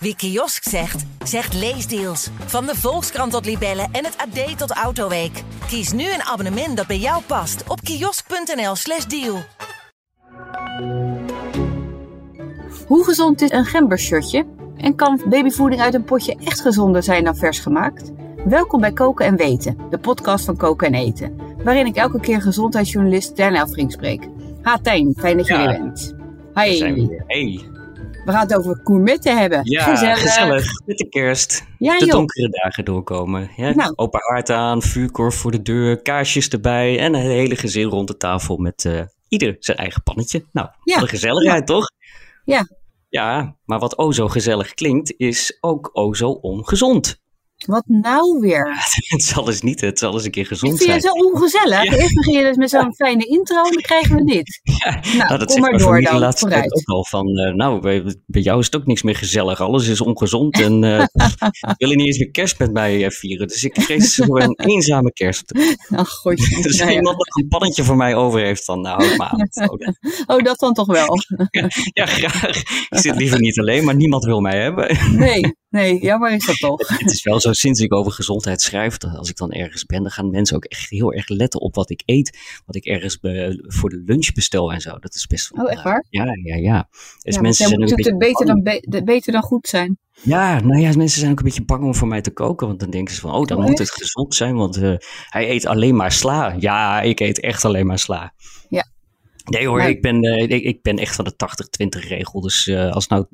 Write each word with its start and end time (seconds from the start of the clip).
Wie 0.00 0.16
kiosk 0.16 0.62
zegt, 0.68 1.04
zegt 1.24 1.54
leesdeals. 1.54 2.28
Van 2.46 2.66
de 2.66 2.74
Volkskrant 2.76 3.32
tot 3.32 3.44
Libellen 3.46 3.88
en 3.92 4.04
het 4.04 4.16
AD 4.16 4.58
tot 4.58 4.70
Autoweek. 4.70 5.42
Kies 5.68 5.92
nu 5.92 6.02
een 6.04 6.22
abonnement 6.22 6.76
dat 6.76 6.86
bij 6.86 6.98
jou 6.98 7.22
past 7.26 7.64
op 7.68 7.80
kiosk.nl/slash 7.80 9.04
deal. 9.04 9.38
Hoe 12.86 13.04
gezond 13.04 13.40
is 13.42 13.50
een 13.50 13.64
gembershotje? 13.64 14.46
En 14.76 14.94
kan 14.94 15.20
babyvoeding 15.28 15.80
uit 15.82 15.94
een 15.94 16.04
potje 16.04 16.36
echt 16.44 16.60
gezonder 16.60 17.02
zijn 17.02 17.24
dan 17.24 17.36
vers 17.36 17.58
gemaakt? 17.58 18.12
Welkom 18.44 18.80
bij 18.80 18.92
Koken 18.92 19.26
en 19.26 19.36
Weten, 19.36 19.76
de 19.90 19.98
podcast 19.98 20.44
van 20.44 20.56
Koken 20.56 20.86
en 20.86 20.94
Eten. 20.94 21.40
Waarin 21.64 21.86
ik 21.86 21.96
elke 21.96 22.20
keer 22.20 22.42
gezondheidsjournalist 22.42 23.36
Tijn 23.36 23.54
Elfrink 23.54 23.92
spreek. 23.92 24.28
Ha 24.62 24.78
Tijn, 24.82 25.14
fijn 25.18 25.36
dat 25.36 25.46
je 25.46 25.52
Ja. 25.54 25.72
er 25.72 25.78
bent. 25.82 26.14
Hi. 26.54 26.76
zijn 26.76 26.94
we 26.94 27.06
weer. 27.06 27.24
Hey. 27.26 27.76
We 28.28 28.34
gaan 28.34 28.46
het 28.46 28.56
over 28.56 28.80
gourmetten 28.84 29.38
hebben. 29.38 29.60
Ja, 29.70 29.82
gezellig. 29.84 30.18
gezellig. 30.20 30.64
Met 30.86 30.98
de 30.98 31.08
kerst. 31.08 31.64
Ja 31.78 31.98
de 31.98 32.04
joh. 32.04 32.14
donkere 32.14 32.48
dagen 32.48 32.84
doorkomen. 32.84 33.50
Ja, 33.56 33.70
Nou. 33.74 33.92
Open 33.96 34.20
haard 34.22 34.50
aan, 34.50 34.82
vuurkorf 34.82 35.34
voor 35.34 35.50
de 35.50 35.62
deur, 35.62 36.02
kaarsjes 36.02 36.48
erbij 36.48 36.98
en 36.98 37.14
een 37.14 37.20
hele 37.30 37.56
gezin 37.56 37.88
rond 37.88 38.08
de 38.08 38.16
tafel 38.16 38.56
met 38.56 38.84
eh, 38.84 39.00
ieder 39.28 39.56
zijn 39.58 39.76
eigen 39.78 40.02
pannetje. 40.02 40.44
Nou, 40.52 40.68
Ja. 40.84 40.94
wat 40.94 41.02
een 41.02 41.08
gezelligheid 41.08 41.66
toch? 41.66 41.90
Ja. 42.44 42.68
Ja, 43.08 43.56
maar 43.64 43.78
wat 43.78 43.98
o 43.98 44.12
zo 44.12 44.28
gezellig 44.28 44.74
klinkt, 44.74 45.14
is 45.16 45.58
ook 45.60 45.90
o 45.92 46.14
zo 46.14 46.30
ongezond. 46.30 47.20
Wat 47.66 47.84
nou 47.86 48.38
weer? 48.40 48.66
Het 49.08 49.22
zal 49.22 49.48
eens 49.48 49.60
niet, 49.62 49.80
het 49.80 49.98
zal 49.98 50.12
eens 50.14 50.24
een 50.24 50.30
keer 50.30 50.42
Ik 50.42 50.48
gezond 50.48 50.72
vind 50.82 50.82
zijn. 50.82 50.94
het 50.96 51.06
zo 51.06 51.12
ongezellig. 51.12 51.84
Ja. 51.84 51.92
Eerst 51.96 52.14
begin 52.14 52.32
je 52.34 52.42
dus 52.42 52.56
met 52.56 52.70
zo'n 52.70 52.94
fijne 52.94 53.24
intro 53.24 53.56
en 53.56 53.72
dan 53.72 53.82
krijgen 53.82 54.16
we 54.16 54.24
dit. 54.24 54.60
Ja, 54.84 55.00
Nou, 55.04 55.16
nou, 55.16 55.38
dat 55.38 55.48
kom 55.52 55.60
maar 55.60 55.78
door 55.78 56.02
dan, 56.02 56.18
laatste 56.18 56.46
vooruit. 56.48 56.74
ook 56.74 56.88
al 56.88 57.04
van, 57.04 57.26
eh, 57.38 57.54
nou, 57.54 57.80
bij, 57.80 58.02
bij 58.26 58.42
jou 58.42 58.58
is 58.58 58.66
het 58.66 58.76
ook 58.76 58.86
niks 58.86 59.02
meer 59.02 59.16
gezellig. 59.16 59.60
Alles 59.60 59.86
is 59.88 60.00
ongezond 60.00 60.60
en 60.60 60.84
eh 60.84 61.06
willen 61.76 61.96
niet 61.96 62.06
eens 62.06 62.18
meer 62.18 62.30
kerst 62.30 62.58
met 62.58 62.72
mij 62.72 63.04
eh, 63.04 63.10
vieren. 63.10 63.48
Dus 63.48 63.64
ik 63.64 63.80
vrees 63.80 64.14
voor 64.14 64.40
een 64.42 64.54
eenzame 64.56 65.12
kerst. 65.12 65.52
Ach, 65.90 66.10
godje. 66.10 66.62
Dus 66.62 66.76
Nou 66.78 66.90
ja. 66.90 66.96
iemand 66.96 67.16
nog 67.16 67.36
een 67.36 67.48
pannetje 67.48 67.84
voor 67.84 67.96
mij 67.96 68.14
over 68.14 68.40
heeft, 68.40 68.66
dan 68.66 68.80
nou, 68.80 69.04
hou 69.04 69.18
aan. 69.18 69.48
Oh, 69.70 69.78
dat- 69.78 69.98
Oh, 70.26 70.42
dat 70.44 70.58
dan 70.58 70.72
toch 70.74 70.86
wel? 70.86 71.16
Ja, 71.92 72.06
graag. 72.06 72.56
Ik 72.88 72.98
zit 72.98 73.16
liever 73.16 73.38
niet 73.40 73.58
alleen, 73.58 73.84
maar 73.84 73.94
niemand 73.96 74.24
wil 74.24 74.40
mij 74.40 74.60
hebben. 74.60 74.96
Nee, 75.16 75.56
nee, 75.70 76.00
jammer 76.00 76.32
is 76.32 76.46
dat 76.46 76.56
toch. 76.56 76.88
Het 76.98 77.10
is 77.12 77.22
wel 77.22 77.40
zo, 77.40 77.52
sinds 77.52 77.80
ik 77.80 77.92
over 77.94 78.12
gezondheid 78.12 78.60
schrijf, 78.60 78.96
dat 78.96 79.16
als 79.16 79.30
ik 79.30 79.36
dan 79.36 79.52
ergens 79.52 79.84
ben, 79.84 80.02
dan 80.02 80.10
gaan 80.10 80.30
mensen 80.30 80.56
ook 80.56 80.64
echt 80.64 80.90
heel 80.90 81.12
erg 81.12 81.28
letten 81.28 81.60
op 81.60 81.74
wat 81.74 81.90
ik 81.90 82.02
eet. 82.04 82.38
Wat 82.66 82.76
ik 82.76 82.84
ergens 82.84 83.18
be- 83.18 83.64
voor 83.66 83.90
de 83.90 84.02
lunch 84.06 84.32
bestel 84.32 84.72
en 84.72 84.80
zo. 84.80 84.98
Dat 84.98 85.14
is 85.14 85.26
best 85.26 85.50
wel... 85.50 85.64
Oh, 85.64 85.70
echt 85.72 85.82
waar? 85.82 86.04
Ja, 86.10 86.24
ja, 86.42 86.56
ja. 86.56 86.88
Dus 87.22 87.34
Ja, 87.34 87.40
mensen 87.40 87.66
zijn 87.66 87.80
moet 87.80 87.88
het 87.90 87.96
beetje 87.98 88.16
beter 88.16 88.46
dan, 88.46 88.62
be- 88.62 89.02
beter 89.04 89.32
dan 89.32 89.42
goed 89.42 89.68
zijn. 89.68 89.98
Ja, 90.22 90.60
nou 90.60 90.80
ja, 90.80 90.92
mensen 90.96 91.20
zijn 91.20 91.30
ook 91.32 91.38
een 91.38 91.44
beetje 91.44 91.64
bang 91.64 91.84
om 91.84 91.94
voor 91.94 92.08
mij 92.08 92.20
te 92.20 92.30
koken. 92.30 92.66
Want 92.66 92.80
dan 92.80 92.90
denken 92.90 93.14
ze 93.14 93.20
van, 93.20 93.32
oh, 93.32 93.44
dan 93.46 93.58
Oh, 93.58 93.64
moet 93.66 93.78
het 93.78 93.90
gezond 93.90 94.34
zijn. 94.34 94.54
Want 94.54 94.76
eh, 94.76 94.94
hij 95.28 95.50
eet 95.50 95.66
alleen 95.66 95.96
maar 95.96 96.12
sla. 96.12 96.54
Ja, 96.58 97.00
ik 97.00 97.20
eet 97.20 97.40
echt 97.40 97.64
alleen 97.64 97.86
maar 97.86 97.98
sla. 97.98 98.32
Ja. 98.68 98.86
Nee 99.48 99.66
hoor, 99.66 99.78
Maar- 99.78 99.88
ik, 99.88 100.02
ben, 100.02 100.22
eh, 100.22 100.42
ik, 100.42 100.64
ik 100.64 100.82
ben 100.82 100.98
echt 100.98 101.14
van 101.14 101.24
de 101.24 101.36
80-20 101.36 102.08
regel. 102.08 102.40
Dus 102.40 102.66
eh, 102.66 102.90
als 102.90 103.06
nou 103.06 103.26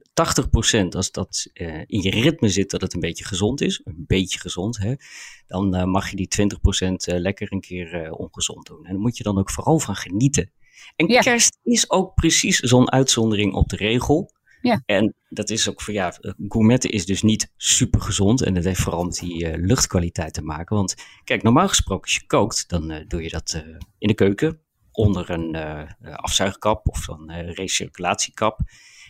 80% 0.85 0.89
als 0.89 1.11
dat 1.11 1.47
eh, 1.53 1.79
in 1.87 2.03
je 2.03 2.11
ritme 2.11 2.49
zit 2.49 2.71
dat 2.71 2.81
het 2.81 2.95
een 2.95 3.01
beetje 3.01 3.25
gezond 3.25 3.61
is. 3.61 3.81
Een 3.85 4.05
beetje 4.07 4.39
gezond, 4.39 4.79
hè. 4.79 4.95
Dan 5.47 5.91
mag 5.91 6.11
je 6.11 6.17
die 6.17 6.29
20% 6.29 6.95
eh, 7.07 7.19
lekker 7.21 7.53
een 7.53 7.61
keer 7.61 8.11
ongezond 8.13 8.67
doen. 8.67 8.85
En 8.85 8.93
daar 8.93 9.01
moet 9.01 9.17
je 9.17 9.23
dan 9.23 9.39
ook 9.39 9.51
vooral 9.51 9.79
van 9.79 9.97
genieten. 9.97 10.51
En 10.97 11.07
Ja. 11.07 11.21
kerst 11.21 11.59
is 11.63 11.91
ook 11.91 12.15
precies 12.15 12.59
zo'n 12.59 12.91
uitzondering 12.93 13.55
op 13.55 13.69
de 13.69 13.77
regel. 13.77 14.33
Ja. 14.61 14.83
En 14.87 15.15
dat 15.29 15.51
is 15.51 15.69
ook 15.69 15.83
voor 15.83 15.95
ja, 15.95 16.13
gourmetten 16.49 16.91
is 16.91 17.07
dus 17.07 17.23
niet 17.23 17.53
super 17.57 18.01
gezond. 18.01 18.43
En 18.43 18.55
dat 18.55 18.65
heeft 18.65 18.81
vooral 18.81 19.05
met 19.05 19.15
die 19.19 19.59
luchtkwaliteit 19.59 20.35
te 20.35 20.43
maken. 20.43 20.77
Want 20.77 20.95
kijk, 21.25 21.43
normaal 21.43 21.69
gesproken 21.69 22.05
als 22.05 22.15
je 22.15 22.27
kookt, 22.27 22.69
dan 22.69 23.05
doe 23.09 23.23
je 23.23 23.29
dat 23.31 23.65
in 23.99 24.09
de 24.09 24.15
keuken. 24.15 24.61
Onder 24.95 25.31
een 25.31 25.55
eh, 25.55 25.81
eh, 25.81 26.15
afzuigkap 26.15 26.89
of 26.89 27.09
een 27.09 27.31
eh, 27.31 27.53
recirculatiekap. 27.55 28.59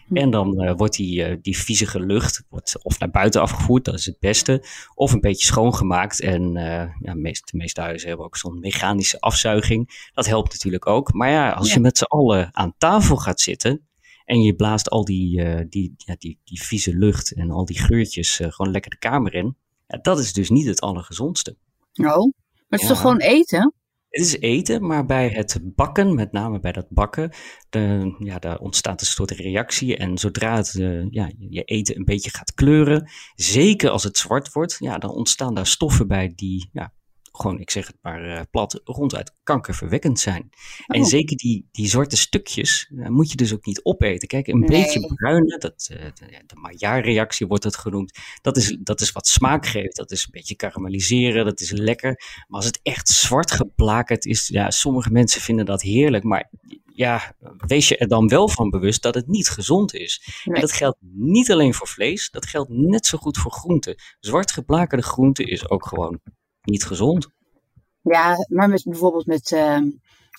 Hm. 0.07 0.17
En 0.17 0.31
dan 0.31 0.77
wordt 0.77 0.97
die, 0.97 1.41
die 1.41 1.59
viezige 1.59 2.01
lucht 2.01 2.45
wordt 2.49 2.83
of 2.83 2.99
naar 2.99 3.11
buiten 3.11 3.41
afgevoerd, 3.41 3.85
dat 3.85 3.95
is 3.95 4.07
het 4.07 4.19
beste. 4.19 4.65
Of 4.95 5.13
een 5.13 5.21
beetje 5.21 5.47
schoongemaakt. 5.47 6.21
En 6.21 6.57
eh 6.57 6.91
ja, 7.01 7.13
de 7.13 7.21
meeste, 7.21 7.51
de 7.51 7.57
meeste 7.57 7.81
huizen 7.81 8.09
hebben 8.09 8.27
ook 8.27 8.37
zo'n 8.37 8.59
mechanische 8.61 9.21
afzuiging. 9.21 10.11
Dat 10.15 10.27
helpt 10.27 10.53
natuurlijk 10.53 10.87
ook. 10.87 11.13
Maar 11.13 11.31
ja, 11.31 11.51
als 11.51 11.69
Ja. 11.69 11.75
je 11.75 11.81
met 11.81 11.99
z'n 11.99 12.05
allen 12.05 12.57
aan 12.57 12.75
tafel 12.79 13.17
gaat 13.17 13.41
zitten. 13.41 13.89
En 14.25 14.43
je 14.43 14.55
blaast 14.55 14.91
al 14.91 15.05
die, 15.05 15.69
die, 15.69 15.95
ja, 15.97 16.15
die, 16.19 16.41
die 16.45 16.63
vieze 16.63 16.97
lucht 16.97 17.33
en 17.33 17.51
al 17.51 17.65
die 17.65 17.79
geurtjes 17.79 18.37
gewoon 18.37 18.71
lekker 18.71 18.91
de 18.91 18.99
kamer 18.99 19.35
in. 19.35 19.57
Ja, 19.87 19.99
dat 20.03 20.19
is 20.19 20.33
dus 20.33 20.51
niet 20.51 20.67
het 20.67 20.81
allergezondste. 20.81 21.57
Oh, 21.95 22.05
maar 22.05 22.33
het 22.69 22.81
is 22.81 22.89
toch 22.89 23.01
gewoon 23.01 23.21
eten? 23.21 23.75
Het 24.15 24.25
is 24.25 24.39
eten, 24.39 24.87
maar 24.87 25.07
bij 25.07 25.29
het 25.29 25.61
bakken, 25.63 26.15
met 26.15 26.33
name 26.33 26.61
bij 26.61 26.73
dat 26.73 26.87
bakken, 26.89 27.31
de, 27.69 28.15
ja, 28.19 28.39
daar 28.39 28.59
ontstaat 28.59 29.01
een 29.01 29.07
soort 29.07 29.31
reactie. 29.31 29.97
En 29.97 30.19
zodra 30.19 30.57
het, 30.57 30.75
eh, 30.81 31.11
ja, 31.11 31.31
je 31.39 31.63
eten 31.63 31.97
een 31.97 32.05
beetje 32.05 32.31
gaat 32.31 32.55
kleuren, 32.55 33.11
zeker 33.35 33.91
als 33.91 34.03
het 34.03 34.19
zwart 34.19 34.53
wordt, 34.53 34.77
ja, 34.79 34.99
dan 34.99 35.11
ontstaan 35.11 35.55
daar 35.55 35.67
stoffen 35.67 36.09
bij 36.09 36.33
die, 36.35 36.69
ja, 36.73 36.93
gewoon, 37.37 37.61
ik 37.61 37.71
zeg 37.71 37.87
het 37.87 37.97
maar 38.03 38.25
eh, 38.25 38.41
plat, 38.51 38.81
ronduit 38.85 39.33
kankerverwekkend 39.43 40.21
zijn. 40.21 40.51
En 40.87 41.01
Oh. 41.01 41.07
zeker 41.07 41.37
die, 41.37 41.69
die 41.73 41.89
zwarte 41.89 42.17
stukjes 42.17 42.91
eh, 42.99 43.09
moet 43.09 43.31
je 43.31 43.37
dus 43.37 43.53
ook 43.55 43.65
niet 43.67 43.85
opeten. 43.85 44.29
Kijk, 44.29 44.47
een 44.47 44.59
Nee. 44.59 44.69
beetje 44.69 45.15
bruine, 45.15 45.59
dat, 45.59 45.89
eh, 45.93 46.05
de, 46.15 46.43
de 46.47 46.57
Maillard-reactie 46.61 47.47
wordt 47.47 47.65
het 47.65 47.77
genoemd, 47.77 48.19
dat 48.43 48.57
is, 48.57 48.77
dat 48.81 49.01
is 49.01 49.13
wat 49.13 49.27
smaak 49.27 49.67
geeft. 49.67 49.97
Dat 49.97 50.11
is 50.11 50.23
een 50.25 50.31
beetje 50.31 50.55
karamelliseren, 50.57 51.45
dat 51.45 51.61
is 51.61 51.71
lekker. 51.71 52.11
Maar 52.49 52.57
als 52.61 52.67
het 52.67 52.81
echt 52.83 53.09
zwart 53.09 53.51
geblakerd 53.51 54.25
is, 54.25 54.49
ja, 54.49 54.71
sommige 54.71 55.11
mensen 55.11 55.41
vinden 55.41 55.65
dat 55.67 55.83
heerlijk, 55.83 56.25
maar 56.25 56.51
ja, 56.97 57.35
wees 57.67 57.89
je 57.89 57.97
er 57.97 58.09
dan 58.09 58.29
wel 58.29 58.49
van 58.49 58.71
bewust 58.71 59.03
dat 59.03 59.15
het 59.15 59.27
niet 59.27 59.49
gezond 59.49 59.95
is. 59.95 60.23
Nee. 60.45 60.55
En 60.55 60.61
dat 60.61 60.73
geldt 60.73 60.99
niet 61.11 61.51
alleen 61.53 61.75
voor 61.75 61.89
vlees, 61.89 62.31
dat 62.31 62.47
geldt 62.47 62.71
net 62.71 63.07
zo 63.07 63.19
goed 63.19 63.39
voor 63.39 63.53
groenten. 63.53 63.95
Zwart 64.21 64.53
geblakerde 64.53 65.03
groente 65.05 65.45
is 65.45 65.69
ook 65.71 65.87
gewoon 65.87 66.21
niet 66.65 66.85
gezond. 66.85 67.29
Ja, 68.03 68.37
maar 68.49 68.69
met, 68.69 68.85
bijvoorbeeld 68.85 69.27
met 69.27 69.53
ehm, 69.53 69.91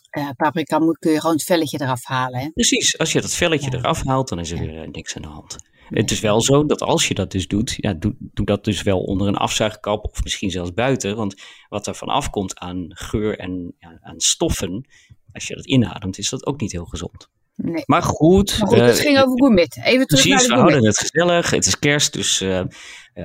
eh, 0.09 0.29
paprika 0.37 0.79
moet, 0.79 0.97
kun 0.97 1.11
je 1.11 1.19
gewoon 1.19 1.35
het 1.35 1.45
velletje 1.45 1.81
eraf 1.81 2.03
halen. 2.05 2.39
Hè? 2.39 2.49
Precies, 2.49 2.97
als 2.97 3.11
je 3.11 3.21
dat 3.21 3.33
velletje 3.33 3.71
Ja. 3.71 3.77
eraf 3.77 4.03
haalt, 4.03 4.29
dan 4.29 4.39
is 4.39 4.51
er 4.51 4.59
weer 4.59 4.81
eh, 4.81 4.87
niks 4.87 5.15
aan 5.15 5.21
de 5.21 5.27
hand. 5.27 5.55
Het 5.85 6.11
is 6.11 6.19
wel 6.19 6.41
zo 6.41 6.65
dat 6.65 6.81
als 6.81 7.07
je 7.07 7.13
dat 7.13 7.31
dus 7.31 7.47
doet, 7.47 7.73
ja, 7.77 7.93
doe, 7.93 8.15
doe 8.19 8.45
dat 8.45 8.63
dus 8.63 8.81
wel 8.81 8.99
onder 9.03 9.27
een 9.27 9.35
afzuigkap 9.35 10.05
of 10.05 10.23
misschien 10.23 10.51
zelfs 10.51 10.73
buiten. 10.73 11.15
Want 11.15 11.41
wat 11.69 11.87
er 11.87 11.95
van 11.95 12.07
afkomt 12.07 12.59
aan 12.59 12.85
geur 12.89 13.39
en 13.39 13.75
ja, 13.79 13.97
aan 14.01 14.19
stoffen, 14.19 14.87
als 15.31 15.47
je 15.47 15.55
dat 15.55 15.65
inademt, 15.65 16.17
is 16.17 16.29
dat 16.29 16.45
ook 16.45 16.59
niet 16.59 16.71
heel 16.71 16.85
gezond. 16.85 17.29
Nee. 17.55 17.83
Maar 17.85 18.03
goed, 18.03 18.59
Maar 18.59 18.67
goed, 18.67 18.77
het 18.77 18.97
eh, 18.97 19.01
ging 19.03 19.17
over 19.17 19.37
gourmet. 19.37 19.77
Even 19.83 20.07
terug 20.07 20.23
Precies, 20.23 20.29
naar 20.29 20.41
we 20.41 20.47
de 20.47 20.59
houden 20.69 20.85
het 20.85 20.97
gezellig. 20.99 21.49
Het 21.49 21.65
is 21.65 21.79
kerst, 21.79 22.13
dus 22.13 22.41
eh, 22.41 22.59
eh, 22.59 22.65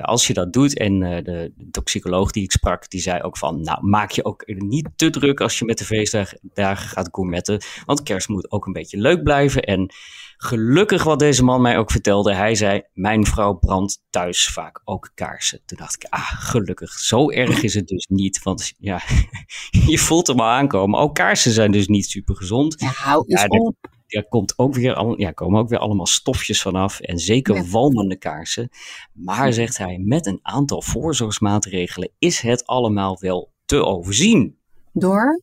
als 0.03 0.27
je 0.27 0.33
dat 0.33 0.53
doet. 0.53 0.79
En 0.79 0.99
de, 1.01 1.53
toxicoloog 1.71 2.31
die 2.31 2.43
ik 2.43 2.53
sprak, 2.53 2.91
die 2.91 3.01
zei 3.01 3.23
ook 3.23 3.37
van... 3.37 3.61
Nou, 3.61 3.87
maak 3.87 4.11
je 4.11 4.25
ook 4.25 4.43
niet 4.47 4.89
te 4.97 5.11
druk 5.11 5.41
als 5.41 5.59
je 5.59 5.65
met 5.65 5.79
de 5.79 5.85
feestdagen 5.85 6.39
dagen 6.55 6.89
gaat 6.89 7.09
gourmetten. 7.13 7.63
Want 7.85 8.03
kerst 8.03 8.29
moet 8.29 8.51
ook 8.51 8.67
een 8.67 8.73
beetje 8.73 8.99
leuk 8.99 9.23
blijven. 9.23 9.63
En 9.63 9.93
gelukkig 10.37 11.05
wat 11.05 11.19
deze 11.19 11.45
man 11.45 11.63
mij 11.63 11.79
ook 11.79 11.91
vertelde. 11.91 12.35
Hij 12.35 12.55
zei, 12.55 12.83
mijn 12.93 13.27
vrouw 13.27 13.53
brandt 13.55 14.03
thuis 14.11 14.47
vaak 14.47 14.81
ook 14.85 15.11
kaarsen. 15.15 15.61
Toen 15.65 15.79
dacht 15.79 15.95
ik, 15.95 16.07
ah, 16.11 16.31
gelukkig. 16.33 16.93
Zo 16.93 17.31
erg 17.31 17.63
is 17.63 17.75
het 17.75 17.87
dus 17.87 18.07
niet. 18.07 18.43
Want 18.43 18.73
ja, 18.79 19.01
je 19.87 19.99
voelt 19.99 20.27
hem 20.27 20.41
al 20.41 20.49
aankomen. 20.49 21.01
Ook 21.01 21.15
kaarsen 21.15 21.53
zijn 21.53 21.71
dus 21.71 21.87
niet 21.87 22.07
super 22.07 22.37
gezond. 22.37 22.81
Eens 22.81 23.01
Ja, 23.27 23.47
de- 23.47 23.59
op. 23.59 23.90
Daar 24.11 24.29
komt 24.29 24.59
ook 24.59 24.75
weer, 24.75 24.95
al, 24.95 25.19
ja, 25.21 25.31
komen 25.31 25.61
ook 25.61 25.69
weer 25.69 25.79
allemaal 25.79 26.07
stofjes 26.07 26.63
vanaf. 26.63 27.01
En 27.01 27.19
zeker 27.19 27.55
Ja. 27.55 27.65
walmende 27.65 28.17
kaarsen. 28.17 28.69
Maar, 29.13 29.53
zegt 29.53 29.79
hij, 29.79 29.99
met 29.99 30.27
een 30.27 30.39
aantal 30.43 30.83
voorzorgsmaatregelen 30.83 32.11
is 32.19 32.41
het 32.41 32.67
allemaal 32.67 33.19
wel 33.21 33.53
te 33.65 33.85
overzien. 33.85 34.59
Door? 34.93 35.43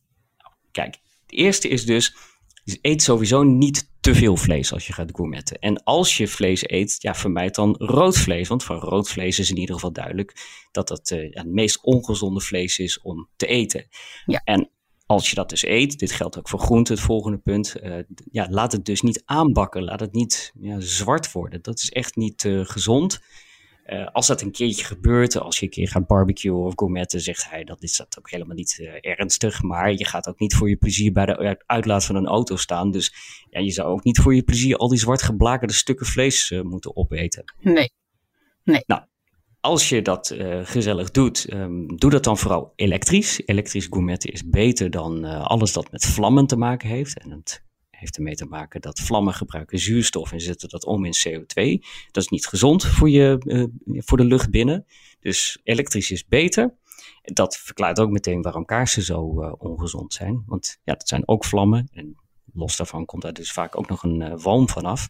Kijk, 0.70 0.98
de 1.26 1.36
eerste 1.36 1.68
is 1.68 1.84
dus, 1.86 2.16
eet 2.80 3.02
sowieso 3.02 3.42
niet 3.42 3.90
te 4.00 4.14
veel 4.14 4.36
vlees 4.36 4.72
als 4.72 4.86
je 4.86 4.92
gaat 4.92 5.10
gourmetten. 5.14 5.58
En 5.58 5.82
als 5.82 6.16
je 6.16 6.28
vlees 6.28 6.70
eet, 6.70 6.96
ja, 6.98 7.14
vermijd 7.14 7.54
dan 7.54 7.74
rood 7.78 8.16
vlees. 8.18 8.48
Want 8.48 8.64
van 8.64 8.76
rood 8.76 9.08
vlees 9.08 9.38
is 9.38 9.50
in 9.50 9.56
ieder 9.58 9.74
geval 9.74 9.92
duidelijk 9.92 10.32
dat 10.72 10.88
dat 10.88 11.10
eh, 11.10 11.26
het 11.30 11.46
meest 11.46 11.82
ongezonde 11.82 12.40
vlees 12.40 12.78
is 12.78 13.00
om 13.00 13.28
te 13.36 13.46
eten. 13.46 13.86
Ja. 14.26 14.40
En 14.44 14.70
als 15.08 15.28
je 15.28 15.34
dat 15.34 15.48
dus 15.48 15.64
eet, 15.64 15.98
dit 15.98 16.12
geldt 16.12 16.38
ook 16.38 16.48
voor 16.48 16.58
groente, 16.58 16.92
het 16.92 17.02
volgende 17.02 17.38
punt, 17.38 17.74
eh, 17.74 17.98
ja, 18.30 18.46
laat 18.50 18.72
het 18.72 18.84
dus 18.84 19.00
niet 19.00 19.22
aanbakken, 19.24 19.84
laat 19.84 20.00
het 20.00 20.12
niet 20.12 20.52
ja, 20.60 20.80
zwart 20.80 21.32
worden. 21.32 21.62
Dat 21.62 21.78
is 21.78 21.90
echt 21.90 22.16
niet 22.16 22.44
eh, 22.44 22.60
gezond. 22.64 23.20
Eh, 23.84 24.06
als 24.06 24.26
dat 24.26 24.42
een 24.42 24.50
keertje 24.50 24.84
gebeurt, 24.84 25.36
als 25.36 25.58
je 25.58 25.64
een 25.64 25.70
keer 25.70 25.88
gaat 25.88 26.06
barbecuen 26.06 26.64
of 26.64 26.72
gourmetten, 26.76 27.20
zegt 27.20 27.50
hij, 27.50 27.64
dat 27.64 27.82
is 27.82 27.96
dat 27.96 28.18
ook 28.18 28.30
helemaal 28.30 28.56
niet 28.56 28.88
ernstig. 29.00 29.62
Maar 29.62 29.92
je 29.92 30.04
gaat 30.04 30.28
ook 30.28 30.38
niet 30.38 30.54
voor 30.54 30.68
je 30.68 30.76
plezier 30.76 31.12
bij 31.12 31.26
de 31.26 31.36
uit- 31.36 31.62
uitlaat 31.66 32.04
van 32.04 32.16
een 32.16 32.26
auto 32.26 32.56
staan. 32.56 32.90
Dus 32.90 33.14
ja, 33.50 33.60
je 33.60 33.70
zou 33.70 33.88
ook 33.88 34.04
niet 34.04 34.18
voor 34.18 34.34
je 34.34 34.42
plezier 34.42 34.76
al 34.76 34.88
die 34.88 34.98
zwart 34.98 35.22
geblakerde 35.22 35.74
stukken 35.74 36.06
vlees 36.06 36.50
moeten 36.62 36.96
opeten. 36.96 37.44
Nee. 37.60 37.92
Nee. 38.62 38.82
Nou, 38.86 39.02
als 39.60 39.88
je 39.88 40.02
dat 40.02 40.30
uh, 40.30 40.60
gezellig 40.62 41.10
doet, 41.10 41.52
um, 41.52 41.96
doe 41.96 42.10
dat 42.10 42.24
dan 42.24 42.38
vooral 42.38 42.72
elektrisch. 42.76 43.42
Elektrisch 43.46 43.86
gourmetten 43.90 44.32
is 44.32 44.48
beter 44.48 44.90
dan 44.90 45.24
uh, 45.24 45.44
alles 45.44 45.72
dat 45.72 45.90
met 45.90 46.06
vlammen 46.06 46.46
te 46.46 46.56
maken 46.56 46.88
heeft. 46.88 47.18
En 47.18 47.30
het 47.30 47.64
heeft 47.90 48.16
ermee 48.16 48.34
te 48.34 48.46
maken 48.46 48.80
dat 48.80 49.00
vlammen 49.00 49.34
gebruiken 49.34 49.78
zuurstof 49.78 50.32
en 50.32 50.40
zetten 50.40 50.68
dat 50.68 50.84
om 50.84 51.04
in 51.04 51.14
CO2. 51.28 51.86
Dat 52.10 52.22
is 52.22 52.28
niet 52.28 52.46
gezond 52.46 52.84
voor, 52.84 53.10
je, 53.10 53.42
uh, 53.44 54.02
voor 54.02 54.16
de 54.16 54.24
lucht 54.24 54.50
binnen. 54.50 54.86
Dus 55.20 55.60
elektrisch 55.62 56.10
is 56.10 56.26
beter. 56.26 56.74
Dat 57.22 57.56
verklaart 57.56 58.00
ook 58.00 58.10
meteen 58.10 58.42
waarom 58.42 58.64
kaarsen 58.64 59.02
zo 59.02 59.20
ongezond 59.58 60.12
zijn. 60.12 60.42
Want 60.46 60.78
ja, 60.84 60.92
dat 60.92 61.08
zijn 61.08 61.28
ook 61.28 61.44
vlammen. 61.44 61.88
En 61.92 62.16
los 62.52 62.76
daarvan 62.76 63.04
komt 63.04 63.22
daar 63.22 63.32
dus 63.32 63.52
vaak 63.52 63.78
ook 63.78 63.88
nog 63.88 64.02
een 64.02 64.38
walm 64.38 64.68
vanaf. 64.68 65.08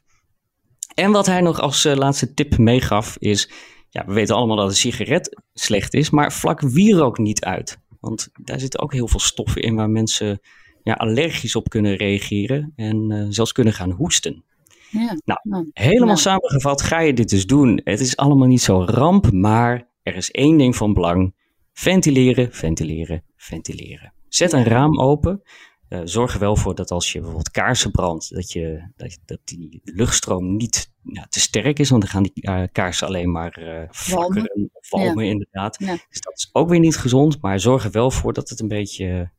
En 0.94 1.10
wat 1.10 1.26
hij 1.26 1.40
nog 1.40 1.60
als 1.60 1.84
laatste 1.84 2.34
tip 2.34 2.58
meegaf 2.58 3.16
is 3.18 3.50
ja, 3.90 4.04
we 4.06 4.12
weten 4.12 4.34
allemaal 4.34 4.56
dat 4.56 4.68
een 4.68 4.76
sigaret 4.76 5.42
slecht 5.54 5.94
is, 5.94 6.10
maar 6.10 6.32
vlak 6.32 6.60
wierook 6.60 7.18
niet 7.18 7.44
uit. 7.44 7.78
Want 8.00 8.28
daar 8.42 8.60
zitten 8.60 8.80
ook 8.80 8.92
heel 8.92 9.08
veel 9.08 9.20
stoffen 9.20 9.62
in 9.62 9.74
waar 9.74 9.90
mensen 9.90 10.40
ja, 10.82 10.92
allergisch 10.92 11.56
op 11.56 11.68
kunnen 11.68 11.96
reageren 11.96 12.72
en 12.76 13.12
uh, 13.12 13.26
zelfs 13.28 13.52
kunnen 13.52 13.72
gaan 13.72 13.90
hoesten. 13.90 14.44
Ja, 14.90 15.40
nou, 15.42 15.70
helemaal 15.72 16.16
samengevat 16.16 16.82
ga 16.82 17.00
je 17.00 17.12
dit 17.12 17.28
dus 17.28 17.46
doen. 17.46 17.80
Het 17.84 18.00
is 18.00 18.16
allemaal 18.16 18.46
niet 18.46 18.62
zo 18.62 18.84
ramp, 18.84 19.32
maar 19.32 19.88
er 20.02 20.16
is 20.16 20.30
één 20.30 20.58
ding 20.58 20.76
van 20.76 20.92
belang. 20.92 21.34
Ventileren, 21.72 22.52
ventileren, 22.52 23.24
ventileren. 23.36 24.12
Zet 24.28 24.52
een 24.52 24.64
raam 24.64 25.00
open. 25.00 25.42
Uh, 25.88 26.00
zorg 26.04 26.34
er 26.34 26.40
wel 26.40 26.56
voor 26.56 26.74
dat 26.74 26.90
als 26.90 27.12
je 27.12 27.18
bijvoorbeeld 27.18 27.50
kaarsen 27.50 27.90
brandt, 27.90 28.34
dat, 28.34 28.52
je, 28.52 28.90
dat, 28.96 29.18
dat 29.24 29.38
die 29.44 29.80
luchtstroom 29.84 30.56
niet 30.56 30.92
ja, 31.12 31.26
te 31.28 31.40
sterk 31.40 31.78
is, 31.78 31.90
want 31.90 32.02
dan 32.02 32.10
gaan 32.10 32.22
die 32.22 32.32
uh, 32.34 32.62
kaarsen 32.72 33.06
alleen 33.06 33.30
maar 33.30 33.58
uh, 33.60 33.88
flakkeren 33.90 34.70
of 34.90 35.20
inderdaad. 35.20 35.78
Dus 35.78 36.20
dat 36.20 36.36
is 36.36 36.48
ook 36.52 36.68
weer 36.68 36.78
niet 36.78 36.96
gezond, 36.96 37.40
maar 37.40 37.60
zorg 37.60 37.84
er 37.84 37.90
wel 37.90 38.10
voor 38.10 38.32
dat, 38.32 38.48
het 38.48 38.60
een 38.60 38.68
beetje, 38.68 39.30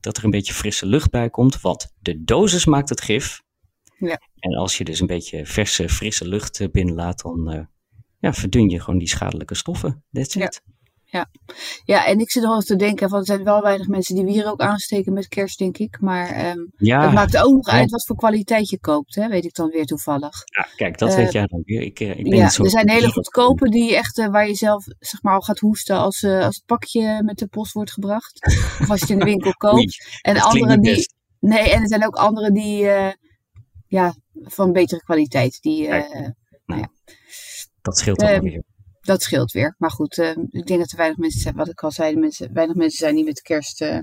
dat 0.00 0.16
er 0.16 0.24
een 0.24 0.30
beetje 0.30 0.52
frisse 0.52 0.86
lucht 0.86 1.10
bij 1.10 1.30
komt, 1.30 1.60
want 1.60 1.94
de 1.98 2.24
dosis 2.24 2.64
maakt 2.64 2.88
het 2.88 3.00
gif. 3.00 3.42
Ja. 3.98 4.20
En 4.38 4.54
als 4.54 4.78
je 4.78 4.84
dus 4.84 5.00
een 5.00 5.06
beetje 5.06 5.46
verse, 5.46 5.88
frisse 5.88 6.28
lucht 6.28 6.72
binnenlaat, 6.72 7.22
dan 7.22 7.68
ja, 8.18 8.32
verdun 8.32 8.68
je 8.68 8.80
gewoon 8.80 8.98
die 8.98 9.08
schadelijke 9.08 9.54
stoffen. 9.54 10.04
That's 10.12 10.34
it 10.34 10.42
ja. 10.42 10.78
Ja, 11.84 12.06
en 12.06 12.18
ik 12.18 12.30
zit 12.30 12.42
nog 12.42 12.54
eens 12.54 12.64
te 12.64 12.76
denken, 12.76 13.08
van 13.08 13.18
er 13.18 13.24
zijn 13.24 13.44
wel 13.44 13.62
weinig 13.62 13.86
mensen 13.86 14.14
die 14.14 14.24
wieren 14.24 14.50
ook 14.50 14.60
aansteken 14.60 15.12
met 15.12 15.28
kerst, 15.28 15.58
denk 15.58 15.78
ik. 15.78 16.00
Maar 16.00 16.50
um, 16.50 16.72
ja, 16.76 17.02
het 17.02 17.12
maakt 17.12 17.36
ook 17.36 17.54
nog 17.54 17.68
uit 17.68 17.90
wat 17.90 18.06
voor 18.06 18.16
kwaliteit 18.16 18.68
je 18.68 18.78
koopt, 18.78 19.14
hè? 19.14 19.28
weet 19.28 19.44
ik 19.44 19.54
dan 19.54 19.68
weer 19.68 19.84
toevallig. 19.84 20.42
Ja, 20.44 20.68
kijk, 20.76 20.98
dat 20.98 21.10
uh, 21.10 21.16
weet 21.16 21.32
jij 21.32 21.46
dan 21.46 21.62
weer. 21.64 21.80
Ik, 21.80 22.00
eh, 22.00 22.18
ik 22.18 22.28
ben 22.28 22.38
ja, 22.38 22.48
zo 22.48 22.62
er 22.62 22.70
zijn 22.70 22.90
hele 22.90 23.12
goedkope 23.12 23.68
die 23.68 23.96
echt, 23.96 24.18
uh, 24.18 24.28
waar 24.28 24.46
je 24.46 24.54
zelf 24.54 24.84
zeg 24.98 25.22
maar, 25.22 25.34
al 25.34 25.40
gaat 25.40 25.58
hoesten 25.58 25.96
als, 25.96 26.22
uh, 26.22 26.44
als 26.44 26.56
het 26.56 26.64
pakje 26.66 27.22
met 27.22 27.38
de 27.38 27.46
post 27.46 27.72
wordt 27.72 27.92
gebracht. 27.92 28.44
of 28.80 28.90
als 28.90 28.98
je 29.00 29.04
het 29.04 29.10
in 29.10 29.18
de 29.18 29.24
winkel 29.24 29.52
koopt. 29.52 30.20
En 30.22 30.40
andere 30.40 30.80
die. 30.80 31.12
Nee, 31.40 31.70
en 31.70 31.80
er 31.82 31.88
zijn 31.88 32.06
ook 32.06 32.16
andere 32.16 32.52
die 32.52 32.88
ja, 33.86 34.14
van 34.34 34.72
betere 34.72 35.02
kwaliteit. 35.02 35.58
Die, 35.60 35.88
nou, 35.88 36.34
nou, 36.64 36.80
ja. 36.80 36.90
Dat 37.82 37.98
scheelt 37.98 38.18
dan 38.18 38.28
um, 38.28 38.40
weer 38.40 38.62
dat 39.10 39.22
scheelt 39.22 39.52
weer. 39.52 39.74
Maar 39.78 39.90
goed, 39.90 40.18
uh, 40.18 40.28
ik 40.50 40.66
denk 40.66 40.80
dat 40.80 40.90
er 40.90 40.96
weinig 40.96 41.18
mensen 41.18 41.40
zijn, 41.40 41.54
wat 41.54 41.68
ik 41.68 41.82
al 41.82 41.90
zei, 41.90 42.16
mensen, 42.16 42.52
weinig 42.52 42.76
mensen 42.76 42.98
zijn 42.98 43.14
die 43.14 43.24
met 43.24 43.40
kerst 43.40 43.80
uh, 43.80 43.98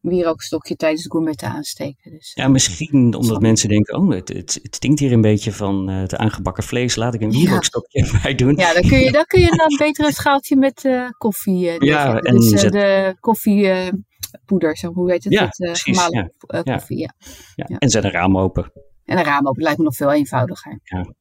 wierookstokje 0.00 0.76
tijdens 0.76 1.02
het 1.02 1.12
gourmetten 1.12 1.48
aansteken. 1.48 2.10
Dus, 2.10 2.32
ja, 2.34 2.48
misschien 2.48 3.14
omdat 3.14 3.40
mensen 3.40 3.68
denken, 3.68 3.98
oh, 3.98 4.10
het, 4.10 4.28
het, 4.28 4.58
het, 4.62 4.74
stinkt 4.74 5.00
hier 5.00 5.12
een 5.12 5.20
beetje 5.20 5.52
van 5.52 5.90
uh, 5.90 6.00
het 6.00 6.16
aangebakken 6.16 6.62
vlees, 6.62 6.96
laat 6.96 7.14
ik 7.14 7.20
een 7.20 7.30
wierookstokje 7.30 8.04
ja. 8.12 8.20
bij 8.22 8.34
doen. 8.34 8.56
Ja, 8.56 8.72
dan 8.72 8.82
kun 8.82 8.98
je, 8.98 9.12
dan 9.12 9.24
kun 9.24 9.40
je 9.40 9.56
dan 9.56 9.76
beter 9.86 10.04
een 10.04 10.12
schaaltje 10.12 10.56
met 10.56 10.88
koffie, 11.18 11.84
ja, 11.84 12.20
en 12.20 12.36
dus, 12.36 12.60
zet... 12.60 12.72
de 12.72 13.16
koffiepoeder, 13.20 14.76
zo, 14.76 14.92
hoe 14.92 15.10
heet 15.10 15.24
het? 15.24 15.32
Ja, 15.32 15.46
precies, 15.48 15.98
gemalen 15.98 16.32
koffie, 16.64 16.98
ja. 16.98 17.14
Ja. 17.54 17.76
En 17.78 17.88
zet 17.88 18.04
een 18.04 18.10
raam 18.10 18.38
open. 18.38 18.72
En 19.04 19.18
een 19.18 19.24
raam 19.24 19.48
open 19.48 19.62
lijkt 19.62 19.78
me 19.78 19.84
nog 19.84 19.94
veel 19.94 20.12
eenvoudiger. 20.12 20.80
Ja. 20.82 21.14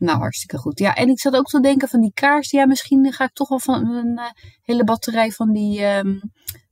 Nou, 0.00 0.18
hartstikke 0.18 0.58
goed. 0.58 0.78
Ja, 0.78 0.94
en 0.94 1.08
ik 1.08 1.20
zat 1.20 1.36
ook 1.36 1.46
te 1.46 1.60
denken 1.60 1.88
van 1.88 2.00
die 2.00 2.12
kaars. 2.14 2.50
Ja, 2.50 2.66
misschien 2.66 3.12
ga 3.12 3.24
ik 3.24 3.32
toch 3.32 3.48
wel 3.48 3.58
van 3.58 3.94
een 3.94 4.18
uh, 4.18 4.24
hele 4.62 4.84
batterij 4.84 5.30
van 5.30 5.52
die 5.52 5.84
um, 5.84 6.20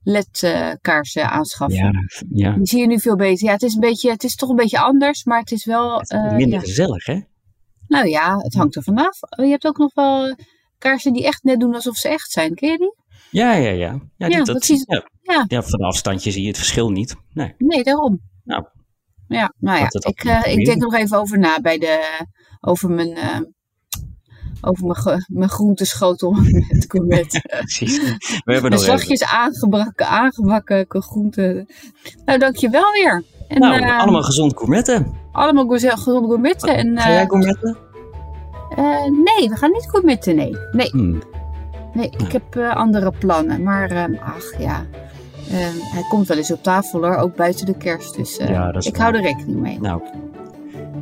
LED-kaarsen 0.02 1.22
uh, 1.22 1.32
aanschaffen. 1.32 1.78
Ja, 1.78 1.92
ja. 2.28 2.52
Die 2.52 2.66
zie 2.66 2.80
je 2.80 2.86
nu 2.86 3.00
veel 3.00 3.16
beter. 3.16 3.46
Ja, 3.46 3.52
het 3.52 3.62
is, 3.62 3.74
een 3.74 3.80
beetje, 3.80 4.10
het 4.10 4.24
is 4.24 4.34
toch 4.34 4.48
een 4.48 4.56
beetje 4.56 4.78
anders, 4.78 5.24
maar 5.24 5.38
het 5.38 5.50
is 5.50 5.64
wel... 5.64 5.98
Het 5.98 6.10
is 6.10 6.16
uh, 6.16 6.32
minder 6.32 6.58
ja. 6.58 6.60
gezellig, 6.60 7.06
hè? 7.06 7.20
Nou 7.86 8.08
ja, 8.08 8.36
het 8.36 8.54
hangt 8.54 8.76
er 8.76 8.82
vanaf. 8.82 9.18
Je 9.36 9.46
hebt 9.46 9.66
ook 9.66 9.78
nog 9.78 9.94
wel 9.94 10.36
kaarsen 10.78 11.12
die 11.12 11.24
echt 11.24 11.42
net 11.42 11.60
doen 11.60 11.74
alsof 11.74 11.96
ze 11.96 12.08
echt 12.08 12.30
zijn. 12.30 12.54
Ken 12.54 12.70
je 12.70 12.78
die? 12.78 12.94
Ja, 13.30 13.52
ja, 13.52 13.70
ja. 13.70 14.00
Ja, 14.16 14.28
die, 14.28 14.44
dat, 14.44 14.66
ja. 14.66 15.08
ja. 15.22 15.44
ja, 15.48 15.62
van 15.62 15.80
afstandje 15.80 16.30
zie 16.30 16.42
je 16.42 16.48
het 16.48 16.56
verschil 16.56 16.90
niet. 16.90 17.16
Nee, 17.32 17.54
nee 17.58 17.82
daarom. 17.82 18.20
Nou, 18.44 18.64
ja, 19.28 19.52
nou 19.58 19.78
ja, 19.78 19.86
ik, 19.90 20.24
uh, 20.24 20.56
ik 20.56 20.64
denk 20.64 20.80
nog 20.80 20.94
even 20.94 21.18
over 21.18 21.38
na 21.38 21.60
bij 21.60 21.78
de, 21.78 22.24
over 22.60 22.90
mijn, 22.90 23.16
uh, 23.16 23.40
over 24.60 24.86
mijn, 24.86 25.24
mijn 25.26 25.50
groenteschotel 25.50 26.30
met 26.68 26.84
gourmet. 26.88 27.40
Precies. 27.58 27.98
We 28.44 28.52
hebben 28.52 28.70
nog 28.70 28.80
zachtjes 28.80 29.24
aangebakken, 29.24 30.06
aangebakken 30.06 30.86
groenten. 31.02 31.66
Nou, 32.24 32.38
dankjewel 32.38 32.92
weer. 32.92 33.22
En, 33.48 33.60
nou, 33.60 33.82
uh, 33.82 33.98
allemaal 33.98 34.22
gezond 34.22 34.56
gourmetten. 34.56 35.14
Allemaal 35.32 35.68
gezond 35.68 35.98
gourmetten. 35.98 36.76
En, 36.76 36.98
Ga 36.98 37.10
jij 37.10 37.26
gourmetten? 37.26 37.76
nee, 39.24 39.48
we 39.48 39.56
gaan 39.56 39.70
niet 39.70 39.88
gourmetten, 39.88 40.36
nee. 40.36 40.56
Nee, 40.72 40.90
hmm. 40.90 41.22
nee 41.92 42.10
ik 42.16 42.32
heb 42.32 42.56
andere 42.56 43.12
plannen. 43.18 43.62
Maar 43.62 43.90
ehm, 43.90 44.14
ach 44.14 44.58
ja, 44.58 44.86
hij 45.50 46.02
komt 46.08 46.28
wel 46.28 46.36
eens 46.36 46.52
op 46.52 46.62
tafel 46.62 47.00
hoor, 47.00 47.16
ook 47.16 47.36
buiten 47.36 47.66
de 47.66 47.76
kerst. 47.76 48.16
Dus 48.16 48.38
uh, 48.38 48.48
ja, 48.48 48.74
ik 48.78 48.96
hou 48.96 49.14
er 49.14 49.22
rekening 49.22 49.60
mee. 49.60 49.78
Nou, 49.80 50.02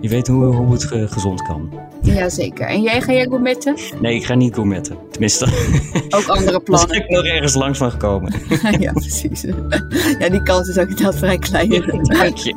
je 0.00 0.08
weet 0.08 0.26
hoe, 0.26 0.44
hoe 0.44 0.72
het 0.72 0.84
gezond 1.12 1.42
kan. 1.42 1.70
Jazeker. 2.02 2.66
En 2.66 2.82
jij, 2.82 3.00
ga 3.00 3.12
jij 3.12 3.24
gourmetten? 3.24 3.76
Nee, 4.00 4.14
ik 4.14 4.24
ga 4.24 4.34
niet 4.34 4.54
gourmetten. 4.54 4.96
Tenminste. 5.10 5.44
Ook 6.16 6.26
andere 6.26 6.60
plannen. 6.60 6.88
Daar 6.98 6.98
ben 6.98 7.08
ik 7.08 7.24
nog 7.24 7.24
ergens 7.24 7.54
langs 7.54 7.78
van 7.78 7.90
gekomen. 7.90 8.34
ja, 8.78 8.92
precies. 8.92 9.46
Ja, 10.18 10.28
die 10.28 10.42
kans 10.42 10.68
is 10.68 10.78
ook 10.78 10.88
inderdaad 10.88 11.16
vrij 11.16 11.38
klein. 11.38 11.70
Dank 12.02 12.36
je. 12.36 12.54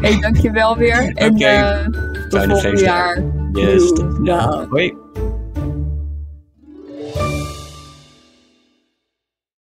hey, 0.00 0.20
dank 0.20 0.36
je 0.36 0.50
wel 0.50 0.76
weer. 0.76 1.12
En 1.14 1.34
okay. 1.34 1.82
uh, 1.82 1.86
tot 2.28 2.44
volgend 2.44 2.80
jaar. 2.80 3.22
Yes. 3.52 3.92
Ja. 4.22 4.66
Hoi. 4.68 5.09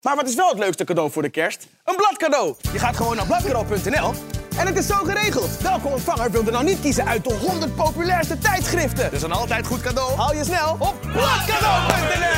Maar 0.01 0.15
wat 0.15 0.27
is 0.27 0.35
wel 0.35 0.49
het 0.49 0.57
leukste 0.57 0.83
cadeau 0.83 1.11
voor 1.11 1.21
de 1.21 1.29
kerst? 1.29 1.67
Een 1.83 1.95
bladcadeau. 1.95 2.55
Je 2.73 2.79
gaat 2.79 2.95
gewoon 2.95 3.15
naar 3.15 3.25
bladcadeau.nl 3.25 4.13
en 4.57 4.67
het 4.67 4.77
is 4.77 4.85
zo 4.85 4.95
geregeld. 4.95 5.57
Welke 5.61 5.87
ontvanger 5.87 6.31
wilde 6.31 6.51
nou 6.51 6.63
niet 6.63 6.79
kiezen 6.81 7.05
uit 7.05 7.23
de 7.23 7.33
100 7.33 7.75
populairste 7.75 8.37
tijdschriften? 8.37 9.11
Dus 9.11 9.21
een 9.21 9.31
altijd 9.31 9.67
goed 9.67 9.81
cadeau 9.81 10.17
haal 10.17 10.35
je 10.35 10.43
snel 10.43 10.71
op 10.79 10.95
bladcadeau.nl. 11.01 12.29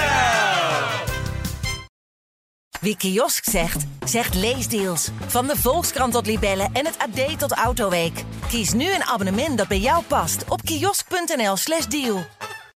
Wie 2.80 2.98
kiosk 2.98 3.44
zegt, 3.50 3.86
zegt 4.06 4.36
leesdeals. 4.36 5.10
Van 5.28 5.48
de 5.48 5.58
Volkskrant 5.58 6.14
tot 6.14 6.26
Libellen 6.26 6.70
en 6.74 6.86
het 6.86 6.98
AD 6.98 7.40
tot 7.40 7.52
Autoweek. 7.52 8.24
Kies 8.48 8.74
nu 8.74 8.94
een 8.94 9.04
abonnement 9.04 9.58
dat 9.58 9.68
bij 9.68 9.80
jou 9.80 10.04
past 10.04 10.44
op 10.50 10.62
kiosk.nl/slash 10.62 11.86
deal. 11.86 12.26